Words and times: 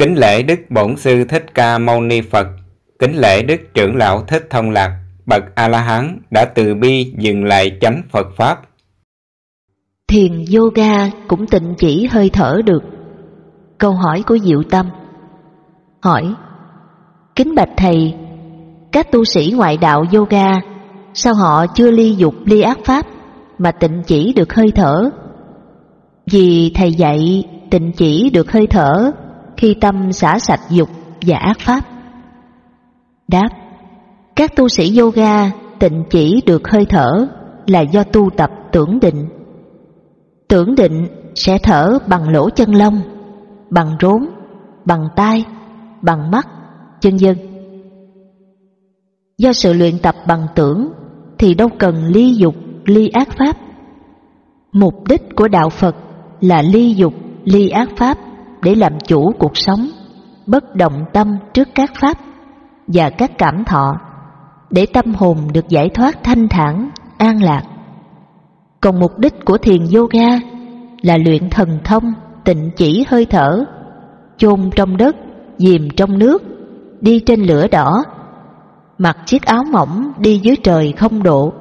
Kính 0.00 0.14
lễ 0.18 0.42
Đức 0.42 0.60
Bổn 0.70 0.96
Sư 0.96 1.24
Thích 1.24 1.54
Ca 1.54 1.78
Mâu 1.78 2.00
Ni 2.00 2.20
Phật, 2.20 2.46
kính 2.98 3.16
lễ 3.16 3.42
Đức 3.42 3.60
Trưởng 3.74 3.96
Lão 3.96 4.22
Thích 4.28 4.46
Thông 4.50 4.70
Lạc, 4.70 4.98
bậc 5.26 5.42
A-la-hán 5.54 6.18
đã 6.30 6.44
từ 6.44 6.74
bi 6.74 7.12
dừng 7.18 7.44
lại 7.44 7.78
chánh 7.80 8.02
Phật 8.10 8.26
Pháp. 8.36 8.60
Thiền 10.08 10.44
yoga 10.56 11.10
cũng 11.28 11.46
tịnh 11.46 11.74
chỉ 11.78 12.06
hơi 12.06 12.30
thở 12.32 12.60
được. 12.64 12.82
Câu 13.78 13.92
hỏi 13.92 14.22
của 14.26 14.38
Diệu 14.38 14.62
Tâm 14.70 14.86
Hỏi 16.02 16.34
Kính 17.36 17.54
bạch 17.54 17.70
Thầy, 17.76 18.14
các 18.92 19.12
tu 19.12 19.24
sĩ 19.24 19.52
ngoại 19.56 19.76
đạo 19.76 20.04
yoga 20.12 20.52
sao 21.14 21.34
họ 21.34 21.66
chưa 21.66 21.90
ly 21.90 22.14
dục 22.14 22.34
ly 22.44 22.60
ác 22.60 22.78
pháp 22.84 23.06
mà 23.58 23.72
tịnh 23.72 24.02
chỉ 24.06 24.32
được 24.32 24.54
hơi 24.54 24.72
thở? 24.74 25.10
Vì 26.30 26.72
Thầy 26.74 26.92
dạy 26.92 27.44
tịnh 27.70 27.92
chỉ 27.96 28.30
được 28.30 28.52
hơi 28.52 28.66
thở 28.66 29.12
khi 29.60 29.74
tâm 29.74 30.12
xả 30.12 30.38
sạch 30.38 30.60
dục 30.70 30.88
và 31.26 31.36
ác 31.36 31.60
pháp. 31.60 31.80
Đáp 33.28 33.48
Các 34.36 34.56
tu 34.56 34.68
sĩ 34.68 34.98
yoga 34.98 35.50
tịnh 35.78 36.04
chỉ 36.10 36.42
được 36.46 36.68
hơi 36.68 36.86
thở 36.88 37.26
là 37.66 37.80
do 37.80 38.04
tu 38.04 38.30
tập 38.36 38.50
tưởng 38.72 39.00
định. 39.00 39.28
Tưởng 40.48 40.74
định 40.74 41.06
sẽ 41.34 41.58
thở 41.62 41.98
bằng 42.08 42.28
lỗ 42.28 42.50
chân 42.50 42.74
lông, 42.74 43.00
bằng 43.70 43.96
rốn, 44.00 44.26
bằng 44.84 45.08
tai, 45.16 45.44
bằng 46.02 46.30
mắt, 46.30 46.48
chân 47.00 47.16
dân. 47.16 47.36
Do 49.38 49.52
sự 49.52 49.72
luyện 49.72 49.98
tập 49.98 50.14
bằng 50.26 50.46
tưởng 50.54 50.92
thì 51.38 51.54
đâu 51.54 51.68
cần 51.78 52.04
ly 52.04 52.34
dục, 52.34 52.54
ly 52.84 53.08
ác 53.08 53.28
pháp. 53.38 53.56
Mục 54.72 54.94
đích 55.08 55.22
của 55.36 55.48
đạo 55.48 55.70
Phật 55.70 55.96
là 56.40 56.62
ly 56.62 56.94
dục, 56.94 57.14
ly 57.44 57.68
ác 57.68 57.88
pháp 57.96 58.18
để 58.62 58.74
làm 58.74 58.92
chủ 59.06 59.32
cuộc 59.38 59.56
sống, 59.56 59.88
bất 60.46 60.74
động 60.74 61.04
tâm 61.12 61.36
trước 61.54 61.68
các 61.74 61.90
pháp 62.00 62.18
và 62.86 63.10
các 63.10 63.38
cảm 63.38 63.64
thọ, 63.64 63.92
để 64.70 64.86
tâm 64.86 65.14
hồn 65.14 65.38
được 65.52 65.68
giải 65.68 65.88
thoát 65.88 66.22
thanh 66.22 66.48
thản, 66.48 66.90
an 67.18 67.42
lạc. 67.42 67.62
Còn 68.80 69.00
mục 69.00 69.18
đích 69.18 69.44
của 69.44 69.58
thiền 69.58 69.80
yoga 69.94 70.28
là 71.02 71.16
luyện 71.16 71.50
thần 71.50 71.78
thông, 71.84 72.12
tịnh 72.44 72.70
chỉ 72.76 73.04
hơi 73.08 73.26
thở, 73.26 73.64
chôn 74.36 74.70
trong 74.76 74.96
đất, 74.96 75.16
dìm 75.58 75.88
trong 75.96 76.18
nước, 76.18 76.42
đi 77.00 77.20
trên 77.20 77.40
lửa 77.40 77.66
đỏ, 77.66 78.04
mặc 78.98 79.16
chiếc 79.26 79.42
áo 79.42 79.62
mỏng 79.72 80.12
đi 80.18 80.40
dưới 80.42 80.56
trời 80.56 80.92
không 80.92 81.22
độ, 81.22 81.52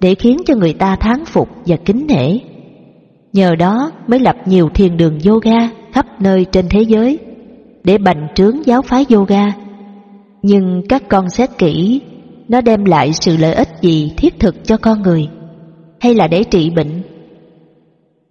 để 0.00 0.14
khiến 0.14 0.36
cho 0.46 0.54
người 0.54 0.72
ta 0.74 0.96
thán 0.96 1.24
phục 1.24 1.48
và 1.66 1.76
kính 1.84 2.06
nể. 2.08 2.38
Nhờ 3.32 3.54
đó 3.54 3.90
mới 4.06 4.20
lập 4.20 4.36
nhiều 4.46 4.68
thiền 4.74 4.96
đường 4.96 5.18
yoga 5.28 5.68
khắp 5.92 6.06
nơi 6.20 6.46
trên 6.52 6.68
thế 6.70 6.82
giới 6.82 7.18
để 7.84 7.98
bành 7.98 8.28
trướng 8.34 8.66
giáo 8.66 8.82
phái 8.82 9.06
yoga. 9.14 9.52
Nhưng 10.42 10.82
các 10.88 11.02
con 11.08 11.30
xét 11.30 11.50
kỹ, 11.58 12.00
nó 12.48 12.60
đem 12.60 12.84
lại 12.84 13.12
sự 13.12 13.36
lợi 13.36 13.54
ích 13.54 13.68
gì 13.80 14.12
thiết 14.16 14.40
thực 14.40 14.64
cho 14.64 14.76
con 14.76 15.02
người? 15.02 15.28
Hay 16.00 16.14
là 16.14 16.28
để 16.28 16.44
trị 16.44 16.70
bệnh? 16.70 17.02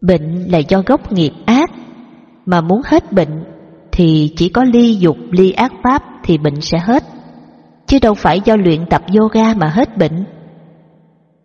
Bệnh 0.02 0.46
là 0.52 0.58
do 0.58 0.84
gốc 0.86 1.12
nghiệp 1.12 1.34
ác, 1.46 1.72
mà 2.46 2.62
muốn 2.62 2.82
hết 2.86 3.12
bệnh 3.12 3.44
thì 3.92 4.34
chỉ 4.36 4.50
có 4.50 4.64
ly 4.64 4.96
dục 4.96 5.18
ly 5.32 5.52
ác 5.52 5.72
pháp 5.84 6.04
thì 6.24 6.38
bệnh 6.38 6.62
sẽ 6.62 6.78
hết. 6.80 7.04
Chứ 7.88 8.00
đâu 8.02 8.14
phải 8.14 8.42
do 8.46 8.56
luyện 8.56 8.86
tập 8.90 9.02
yoga 9.20 9.54
mà 9.54 9.68
hết 9.68 9.98
bệnh. 9.98 10.26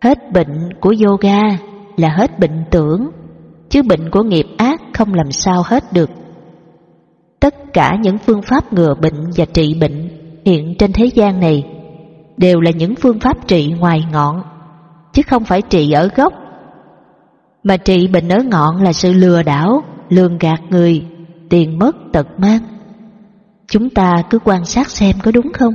Hết 0.01 0.31
bệnh 0.31 0.69
của 0.79 0.95
yoga 1.05 1.39
là 1.97 2.09
hết 2.09 2.39
bệnh 2.39 2.63
tưởng 2.71 3.09
chứ 3.69 3.81
bệnh 3.83 4.09
của 4.11 4.23
nghiệp 4.23 4.45
ác 4.57 4.81
không 4.97 5.13
làm 5.13 5.31
sao 5.31 5.63
hết 5.65 5.93
được. 5.93 6.09
Tất 7.39 7.73
cả 7.73 7.97
những 8.01 8.17
phương 8.17 8.41
pháp 8.41 8.73
ngừa 8.73 8.93
bệnh 9.01 9.31
và 9.35 9.45
trị 9.53 9.77
bệnh 9.81 10.09
hiện 10.45 10.75
trên 10.79 10.93
thế 10.93 11.05
gian 11.05 11.39
này 11.39 11.63
đều 12.37 12.59
là 12.59 12.71
những 12.71 12.95
phương 12.95 13.19
pháp 13.19 13.47
trị 13.47 13.73
ngoài 13.79 14.03
ngọn, 14.11 14.43
chứ 15.13 15.21
không 15.27 15.45
phải 15.45 15.61
trị 15.61 15.91
ở 15.91 16.09
gốc. 16.15 16.33
Mà 17.63 17.77
trị 17.77 18.07
bệnh 18.07 18.29
ở 18.29 18.37
ngọn 18.43 18.83
là 18.83 18.93
sự 18.93 19.13
lừa 19.13 19.43
đảo, 19.43 19.83
lường 20.09 20.37
gạt 20.37 20.59
người, 20.69 21.05
tiền 21.49 21.79
mất 21.79 21.95
tật 22.13 22.27
mang. 22.37 22.59
Chúng 23.67 23.89
ta 23.89 24.13
cứ 24.29 24.39
quan 24.43 24.65
sát 24.65 24.89
xem 24.89 25.15
có 25.23 25.31
đúng 25.31 25.53
không? 25.53 25.73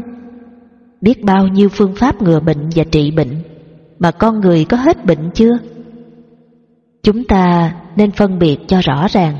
Biết 1.00 1.25
bao 1.25 1.47
nhiêu 1.47 1.69
phương 1.69 1.94
pháp 1.94 2.22
ngừa 2.22 2.41
bệnh 2.41 2.71
và 2.75 2.84
trị 2.84 3.10
bệnh, 3.10 3.43
mà 3.99 4.10
con 4.10 4.41
người 4.41 4.65
có 4.65 4.77
hết 4.77 5.04
bệnh 5.04 5.31
chưa? 5.34 5.53
Chúng 7.03 7.25
ta 7.25 7.75
nên 7.97 8.11
phân 8.11 8.39
biệt 8.39 8.59
cho 8.67 8.81
rõ 8.81 9.07
ràng. 9.09 9.37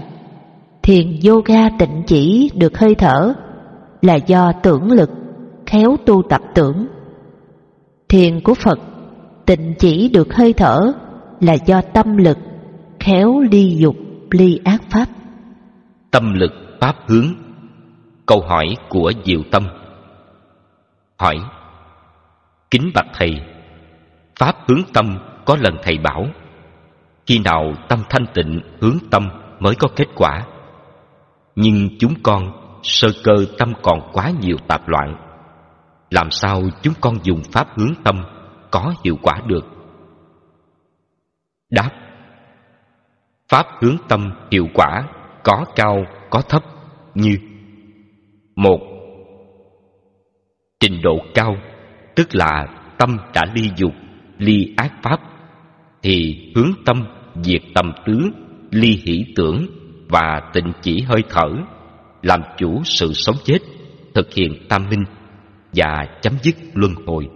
Thiền 0.83 1.21
yoga 1.29 1.69
tịnh 1.79 2.03
chỉ 2.07 2.51
được 2.55 2.79
hơi 2.79 2.95
thở 2.95 3.35
Là 4.03 4.15
do 4.15 4.53
tưởng 4.63 4.91
lực, 4.91 5.11
khéo 5.67 5.97
tu 6.07 6.23
tập 6.29 6.41
tưởng. 6.55 6.87
Thiền 8.09 8.41
của 8.41 8.55
Phật 8.55 8.79
tịnh 9.47 9.75
chỉ 9.79 10.09
được 10.09 10.35
hơi 10.35 10.53
thở 10.53 10.93
Là 11.41 11.55
do 11.67 11.83
tâm 11.83 12.17
lực, 12.17 12.39
khéo 13.01 13.41
ly 13.51 13.77
dục, 13.79 13.97
ly 14.31 14.61
ác 14.65 14.83
pháp. 14.91 15.07
Tâm 16.11 16.35
lực 16.35 16.53
pháp 16.81 16.97
hướng. 17.07 17.27
Câu 18.27 18.41
hỏi 18.41 18.77
của 18.89 19.13
Diệu 19.25 19.41
Tâm. 19.51 19.67
Hỏi 21.19 21.37
Kính 22.71 22.91
bạch 22.95 23.09
Thầy 23.15 23.31
Pháp 24.39 24.57
hướng 24.69 24.83
tâm 24.93 25.19
có 25.45 25.57
lần 25.61 25.77
Thầy 25.83 25.99
bảo 25.99 26.27
khi 27.27 27.39
nào 27.39 27.73
tâm 27.89 28.03
thanh 28.11 28.27
tịnh, 28.35 28.61
hướng 28.81 28.99
tâm 29.11 29.29
mới 29.61 29.75
có 29.75 29.89
kết 29.97 30.09
quả. 30.15 30.47
Nhưng 31.55 31.89
chúng 31.99 32.15
con, 32.23 32.53
sơ 32.83 33.09
cơ 33.25 33.47
tâm 33.59 33.73
còn 33.83 34.11
quá 34.13 34.33
nhiều 34.41 34.57
tạp 34.69 34.89
loạn. 34.89 35.17
Làm 36.11 36.31
sao 36.31 36.63
chúng 36.83 36.95
con 37.01 37.19
dùng 37.23 37.43
pháp 37.53 37.69
hướng 37.79 37.95
tâm 38.05 38.25
có 38.71 38.95
hiệu 39.05 39.17
quả 39.23 39.41
được? 39.47 39.65
Đáp. 41.71 41.91
Pháp 43.49 43.67
hướng 43.81 43.97
tâm 44.09 44.33
hiệu 44.51 44.67
quả 44.75 45.03
có 45.45 45.65
cao, 45.77 46.05
có 46.31 46.43
thấp 46.43 46.63
như 47.15 47.37
một. 48.57 48.79
Trình 50.81 51.03
độ 51.03 51.19
cao, 51.35 51.57
tức 52.15 52.35
là 52.35 52.67
tâm 52.99 53.17
đã 53.35 53.43
ly 53.55 53.71
dục, 53.77 53.93
ly 54.39 54.75
ác 54.77 54.93
pháp 55.03 55.21
thì 56.03 56.37
hướng 56.55 56.73
tâm 56.85 57.07
diệt 57.43 57.63
tâm 57.75 57.93
tướng 58.07 58.31
ly 58.71 59.03
hỷ 59.05 59.25
tưởng 59.37 59.67
và 60.09 60.51
tịnh 60.53 60.73
chỉ 60.83 61.01
hơi 61.01 61.23
thở, 61.31 61.49
làm 62.23 62.41
chủ 62.59 62.83
sự 62.85 63.13
sống 63.13 63.37
chết, 63.45 63.59
thực 64.15 64.35
hiện 64.35 64.67
tam 64.69 64.89
minh 64.91 65.05
và 65.73 66.07
chấm 66.21 66.33
dứt 66.43 66.55
luân 66.75 66.95
hồi. 67.07 67.29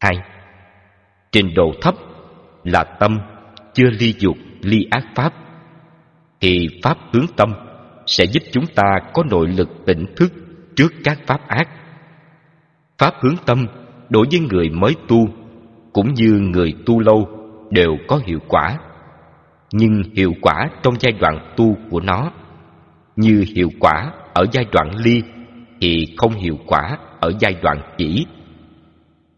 Hai, 0.00 0.14
trình 1.32 1.54
độ 1.54 1.72
thấp 1.82 1.94
là 2.64 2.84
tâm 2.84 3.18
chưa 3.74 3.90
ly 3.90 4.14
dục, 4.18 4.36
ly 4.62 4.86
ác 4.90 5.04
pháp. 5.14 5.32
Thì 6.40 6.68
pháp 6.82 6.98
hướng 7.12 7.26
tâm 7.36 7.52
sẽ 8.06 8.24
giúp 8.24 8.42
chúng 8.52 8.66
ta 8.74 8.82
có 9.12 9.22
nội 9.30 9.48
lực 9.48 9.68
tỉnh 9.86 10.04
thức 10.16 10.32
trước 10.76 10.92
các 11.04 11.18
pháp 11.26 11.48
ác. 11.48 11.68
Pháp 12.98 13.14
hướng 13.20 13.36
tâm 13.46 13.66
đối 14.08 14.26
với 14.30 14.40
người 14.40 14.68
mới 14.68 14.94
tu 15.08 15.28
cũng 15.92 16.14
như 16.14 16.32
người 16.32 16.74
tu 16.86 17.00
lâu 17.00 17.28
đều 17.70 17.96
có 18.08 18.20
hiệu 18.26 18.38
quả. 18.48 18.78
Nhưng 19.72 20.02
hiệu 20.16 20.32
quả 20.42 20.70
trong 20.82 20.94
giai 21.00 21.12
đoạn 21.12 21.54
tu 21.56 21.76
của 21.90 22.00
nó, 22.00 22.30
như 23.16 23.44
hiệu 23.56 23.68
quả 23.80 24.12
ở 24.34 24.44
giai 24.52 24.64
đoạn 24.72 24.90
ly 25.04 25.22
thì 25.80 26.14
không 26.16 26.32
hiệu 26.32 26.58
quả 26.66 26.98
ở 27.20 27.32
giai 27.40 27.54
đoạn 27.62 27.78
chỉ. 27.98 28.26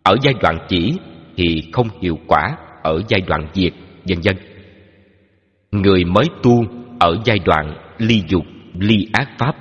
Ở 0.03 0.17
giai 0.23 0.35
đoạn 0.43 0.59
chỉ 0.69 0.99
thì 1.37 1.71
không 1.73 1.89
hiệu 2.01 2.19
quả 2.27 2.57
ở 2.83 3.03
giai 3.09 3.21
đoạn 3.21 3.49
diệt, 3.55 3.73
vân 4.09 4.19
vân. 4.25 4.37
Người 5.73 6.05
mới 6.05 6.25
tu 6.43 6.65
ở 7.01 7.17
giai 7.25 7.39
đoạn 7.39 7.75
ly 7.99 8.23
dục, 8.29 8.45
ly 8.79 9.09
ác 9.13 9.29
pháp, 9.39 9.57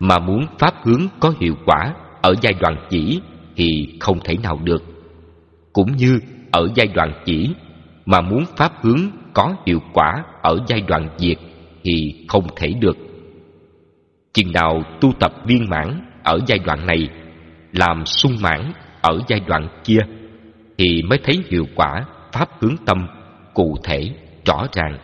mà 0.00 0.18
muốn 0.18 0.46
pháp 0.58 0.74
hướng 0.84 1.06
có 1.20 1.32
hiệu 1.40 1.54
quả 1.66 1.94
ở 2.22 2.34
giai 2.42 2.54
đoạn 2.60 2.86
chỉ 2.90 3.20
thì 3.56 3.96
không 4.00 4.18
thể 4.24 4.34
nào 4.42 4.60
được 4.64 4.91
cũng 5.72 5.96
như 5.96 6.20
ở 6.50 6.68
giai 6.74 6.86
đoạn 6.86 7.12
chỉ, 7.24 7.54
mà 8.06 8.20
muốn 8.20 8.44
pháp 8.56 8.72
hướng 8.82 9.00
có 9.34 9.54
hiệu 9.66 9.80
quả 9.92 10.24
ở 10.42 10.58
giai 10.66 10.80
đoạn 10.80 11.08
diệt 11.18 11.36
thì 11.84 12.24
không 12.28 12.46
thể 12.56 12.68
được. 12.80 12.96
Chừng 14.32 14.52
nào 14.52 14.82
tu 15.00 15.12
tập 15.20 15.32
viên 15.46 15.70
mãn 15.70 16.00
ở 16.24 16.38
giai 16.46 16.58
đoạn 16.58 16.86
này, 16.86 17.08
làm 17.72 18.06
sung 18.06 18.36
mãn 18.42 18.72
ở 19.00 19.20
giai 19.28 19.40
đoạn 19.40 19.68
kia, 19.84 20.00
thì 20.78 21.02
mới 21.02 21.18
thấy 21.24 21.38
hiệu 21.50 21.66
quả 21.74 22.04
pháp 22.32 22.48
hướng 22.60 22.76
tâm 22.86 23.06
cụ 23.54 23.76
thể, 23.84 24.10
rõ 24.46 24.66
ràng. 24.72 24.98